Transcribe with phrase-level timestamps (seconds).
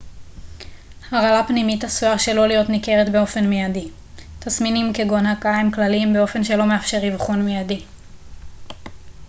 [1.11, 3.89] הרעלה פנימית עשויה שלא להיות ניכרת באופן מיידי
[4.39, 7.81] תסמינים כגון הקאה הם כלליים באופן שלא מאפשר אבחון מיידי